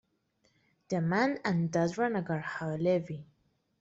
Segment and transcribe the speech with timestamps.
[0.89, 3.23] Daman and Dadra-nagar haveli.